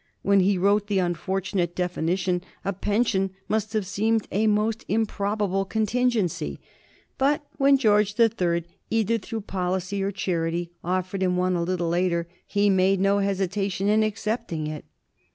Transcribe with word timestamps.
When 0.23 0.39
he 0.39 0.57
wrote 0.57 0.87
the 0.87 0.97
unfortunate 0.97 1.75
definition 1.75 2.41
a 2.65 2.73
pension 2.73 3.33
must 3.47 3.73
have 3.73 3.85
seemed 3.85 4.27
a 4.31 4.47
most 4.47 4.83
improbable 4.87 5.63
contingency, 5.63 6.59
but 7.19 7.45
when 7.59 7.77
George 7.77 8.15
III., 8.19 8.63
either 8.89 9.19
through 9.19 9.41
policy 9.41 10.01
or 10.01 10.09
charity, 10.09 10.71
offered 10.83 11.21
him 11.21 11.37
one 11.37 11.55
a 11.55 11.61
little 11.61 11.89
later, 11.89 12.27
he 12.47 12.67
made 12.67 12.99
no 12.99 13.19
hesitation 13.19 13.89
in 13.89 14.01
accepting 14.01 14.65
it. 14.65 14.85